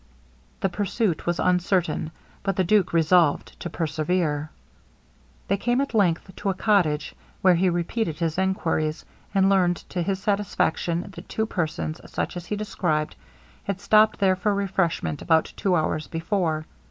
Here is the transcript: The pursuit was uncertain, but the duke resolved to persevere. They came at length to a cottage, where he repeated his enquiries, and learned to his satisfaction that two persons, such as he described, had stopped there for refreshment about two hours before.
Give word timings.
The 0.61 0.69
pursuit 0.69 1.27
was 1.27 1.39
uncertain, 1.39 2.09
but 2.41 2.55
the 2.55 2.63
duke 2.63 2.91
resolved 2.91 3.55
to 3.59 3.69
persevere. 3.69 4.49
They 5.47 5.57
came 5.57 5.79
at 5.79 5.93
length 5.93 6.35
to 6.37 6.49
a 6.49 6.55
cottage, 6.55 7.13
where 7.43 7.53
he 7.53 7.69
repeated 7.69 8.17
his 8.17 8.39
enquiries, 8.39 9.05
and 9.35 9.47
learned 9.47 9.77
to 9.89 10.01
his 10.01 10.17
satisfaction 10.17 11.11
that 11.13 11.29
two 11.29 11.45
persons, 11.45 12.01
such 12.11 12.35
as 12.35 12.47
he 12.47 12.55
described, 12.55 13.15
had 13.65 13.79
stopped 13.79 14.17
there 14.19 14.35
for 14.35 14.55
refreshment 14.55 15.21
about 15.21 15.53
two 15.55 15.75
hours 15.75 16.07
before. 16.07 16.65